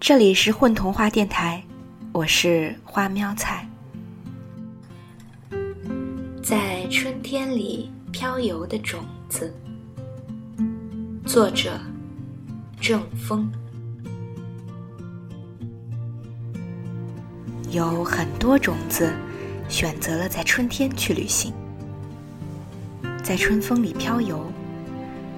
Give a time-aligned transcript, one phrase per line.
[0.00, 1.62] 这里是混童话电台，
[2.10, 3.68] 我是花喵菜。
[6.42, 9.54] 在春天里飘游的种子，
[11.26, 11.78] 作者
[12.80, 13.52] 郑风。
[17.70, 19.12] 有很多种子
[19.68, 21.52] 选择了在春天去旅行，
[23.22, 24.50] 在春风里飘游，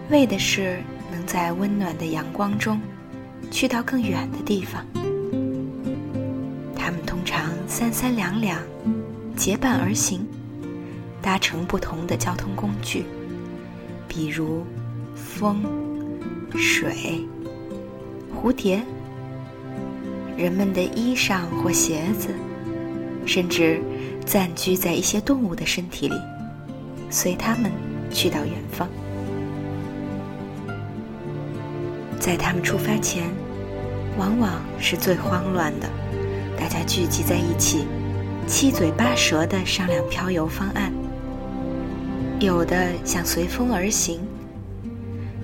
[0.08, 2.80] 为的是能在温暖的阳光中。
[3.52, 4.84] 去到更远的地方，
[6.74, 8.58] 他们通常三三两两
[9.36, 10.26] 结伴而行，
[11.20, 13.04] 搭乘不同的交通工具，
[14.08, 14.64] 比如
[15.14, 15.62] 风、
[16.56, 17.24] 水、
[18.34, 18.82] 蝴蝶、
[20.34, 22.28] 人们的衣裳或鞋子，
[23.26, 23.82] 甚至
[24.24, 26.14] 暂居在一些动物的身体里，
[27.10, 27.70] 随他们
[28.10, 28.88] 去到远方。
[32.18, 33.24] 在他们出发前，
[34.18, 35.88] 往往是最慌乱的。
[36.58, 37.86] 大家聚集在一起，
[38.46, 40.92] 七嘴八舌地商量漂游方案。
[42.40, 44.20] 有的想随风而行，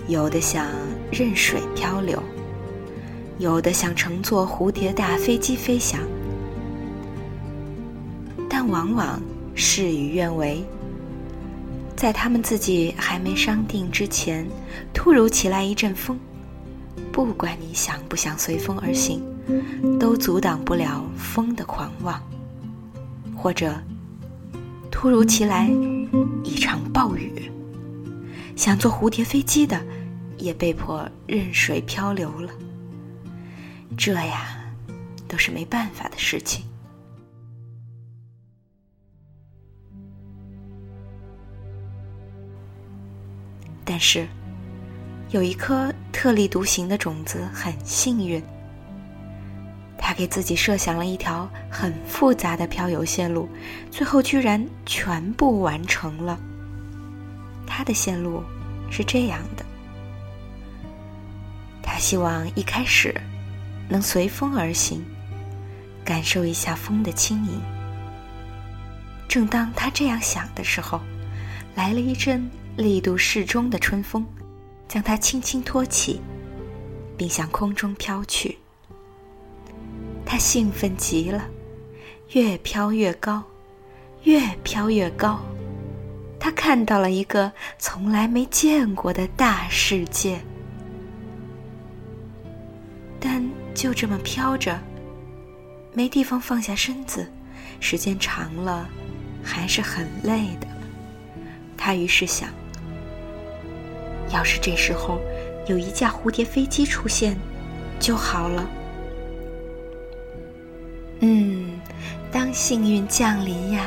[0.06, 0.66] 有的想
[1.10, 2.22] 任水漂流，
[3.38, 6.00] 有的想乘坐蝴蝶大飞机飞翔。
[8.48, 9.20] 但往往
[9.54, 10.64] 事与愿违，
[11.94, 14.46] 在他们自己还没商定之前，
[14.92, 16.18] 突如其来一阵风。
[17.26, 19.20] 不管你想不想随风而行，
[19.98, 22.22] 都阻挡不了风的狂妄。
[23.36, 23.76] 或者，
[24.88, 25.68] 突如其来
[26.44, 27.50] 一场暴雨，
[28.54, 29.84] 想坐蝴蝶飞机的，
[30.36, 32.52] 也被迫任水漂流了。
[33.96, 34.56] 这呀，
[35.26, 36.64] 都是没办法的事情。
[43.84, 44.28] 但是。
[45.30, 48.42] 有一颗特立独行的种子很幸运，
[49.98, 53.46] 他给自己设想了一条很复杂的漂游线路，
[53.90, 56.38] 最后居然全部完成了。
[57.66, 58.42] 他的线路
[58.90, 59.64] 是这样的：
[61.82, 63.14] 他希望一开始
[63.86, 65.04] 能随风而行，
[66.06, 67.60] 感受一下风的轻盈。
[69.28, 70.98] 正当他这样想的时候，
[71.74, 74.26] 来了一阵力度适中的春风。
[74.88, 76.20] 将它轻轻托起，
[77.16, 78.58] 并向空中飘去。
[80.24, 81.48] 他兴奋极了，
[82.32, 83.42] 越飘越高，
[84.24, 85.40] 越飘越高。
[86.40, 90.40] 他看到了一个从来没见过的大世界。
[93.20, 94.78] 但就这么飘着，
[95.92, 97.30] 没地方放下身子，
[97.80, 98.88] 时间长了，
[99.42, 100.66] 还是很累的。
[101.76, 102.48] 他于是想。
[104.32, 105.20] 要是这时候
[105.66, 107.36] 有一架蝴蝶飞机出现，
[107.98, 108.68] 就好了。
[111.20, 111.80] 嗯，
[112.30, 113.86] 当幸运降临呀，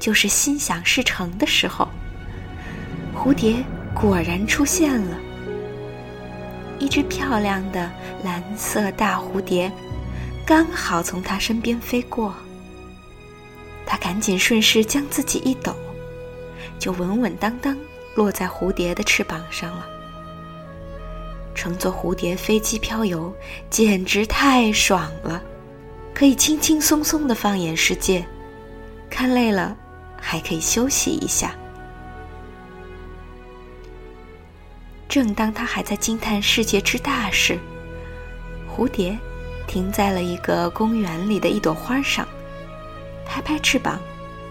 [0.00, 1.88] 就是心想事成的时候。
[3.14, 3.56] 蝴蝶
[3.94, 5.18] 果然出现了，
[6.78, 7.90] 一只漂亮的
[8.24, 9.70] 蓝色大蝴蝶，
[10.46, 12.32] 刚好从他身边飞过。
[13.84, 15.74] 他赶紧顺势将自己一抖，
[16.78, 17.76] 就稳稳当当。
[18.18, 19.86] 落在蝴蝶的翅膀上了。
[21.54, 23.32] 乘坐蝴蝶飞机漂游，
[23.70, 25.40] 简直太爽了，
[26.12, 28.26] 可以轻轻松松的放眼世界，
[29.08, 29.76] 看累了
[30.20, 31.54] 还可以休息一下。
[35.08, 37.56] 正当他还在惊叹世界之大时，
[38.68, 39.16] 蝴蝶
[39.68, 42.26] 停在了一个公园里的一朵花上，
[43.24, 43.96] 拍拍翅膀，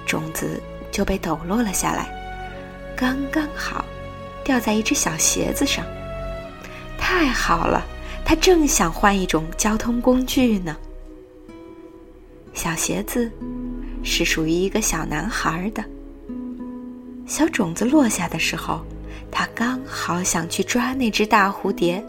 [0.05, 2.16] 种子就被抖落了下来。
[2.97, 3.85] 刚刚好，
[4.43, 5.85] 掉在一只小鞋子上。
[6.97, 7.85] 太好了，
[8.25, 10.75] 他正想换一种交通工具呢。
[12.55, 13.31] 小鞋子
[14.03, 15.85] 是属于一个小男孩的。
[17.27, 18.83] 小种子落下的时候，
[19.29, 22.03] 他刚好想去抓那只大蝴蝶。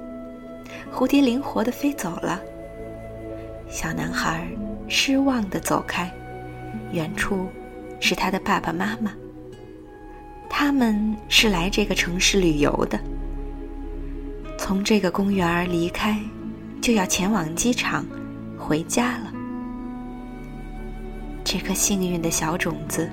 [0.91, 2.41] 蝴蝶灵活地飞走了。
[3.69, 4.49] 小男孩
[4.89, 6.11] 失望地走开，
[6.93, 7.47] 远处
[8.01, 9.13] 是他的爸爸妈妈。
[10.51, 12.99] 他们是来这个城市旅游的，
[14.59, 16.19] 从这个公园离开，
[16.81, 18.05] 就要前往机场，
[18.59, 19.33] 回家了。
[21.45, 23.09] 这颗幸运的小种子，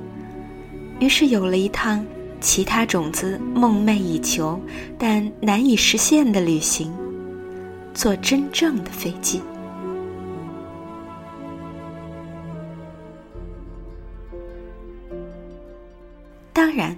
[1.00, 2.04] 于是有了一趟
[2.42, 4.60] 其他种子梦寐以求
[4.98, 6.92] 但难以实现的旅行——
[7.94, 9.42] 坐真正的飞机。
[16.52, 16.98] 当然。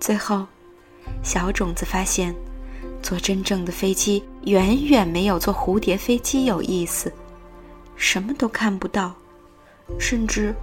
[0.00, 0.46] 最后，
[1.22, 2.34] 小种子发现，
[3.02, 7.12] 坐真正的飞机远远没有坐蝴蝶飞机有意思，
[7.96, 9.14] 什么都看不到，
[9.98, 10.54] 甚至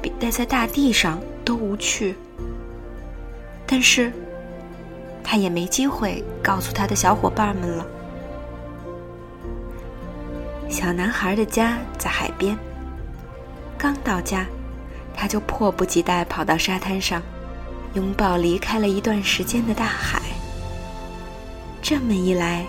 [0.00, 2.14] 比待在大地上都无趣。
[3.66, 4.12] 但是，
[5.22, 7.86] 他也没机会告诉他的小伙伴们了。
[10.68, 12.56] 小男孩的家在海边。
[13.76, 14.46] 刚到家，
[15.14, 17.22] 他就迫不及待跑到沙滩上，
[17.94, 20.20] 拥抱离开了一段时间的大海。
[21.80, 22.66] 这么一来，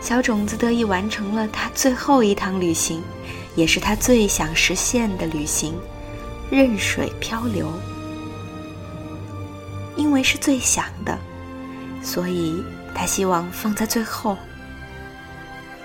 [0.00, 3.02] 小种子得以完成了他最后一趟旅行，
[3.54, 5.74] 也是他最想实现的旅行——
[6.50, 7.72] 任水漂流。
[9.96, 11.18] 因为是最想的，
[12.02, 12.62] 所以
[12.94, 14.36] 他希望放在最后。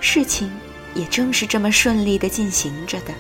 [0.02, 0.52] 事情
[0.96, 3.14] 也正是这么顺利的进行着的。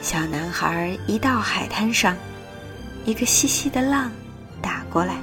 [0.00, 2.16] 小男孩一到海滩上，
[3.04, 4.10] 一个细细的浪
[4.90, 5.14] 过来，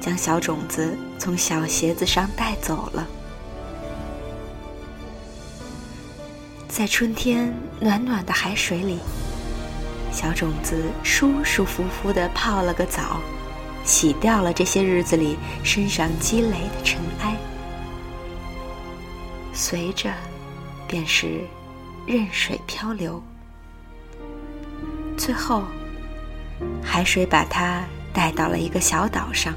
[0.00, 3.06] 将小种子从小鞋子上带走了。
[6.68, 8.98] 在春天暖暖的海水里，
[10.10, 13.20] 小种子舒舒服服地泡了个澡，
[13.84, 17.36] 洗掉了这些日子里身上积累的尘埃。
[19.52, 20.10] 随着，
[20.88, 21.40] 便是
[22.06, 23.22] 任水漂流。
[25.14, 25.64] 最后，
[26.82, 29.54] 海水把它带到了一个小岛上。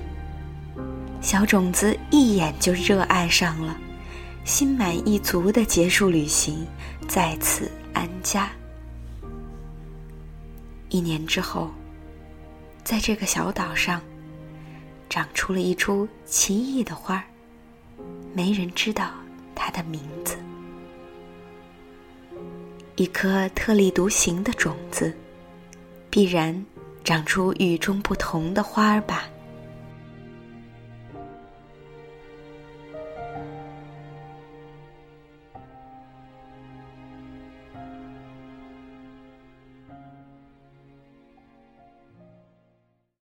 [1.21, 3.75] 小种子一眼就热爱上了，
[4.43, 6.65] 心满意足的结束旅行，
[7.07, 8.49] 在此安家。
[10.89, 11.71] 一年之后，
[12.83, 14.01] 在这个小岛上，
[15.09, 17.23] 长出了一株奇异的花儿，
[18.33, 19.11] 没人知道
[19.55, 20.37] 它的名字。
[22.95, 25.13] 一颗特立独行的种子。
[26.07, 26.65] 必然
[27.05, 29.29] 长出与众不同的花儿吧。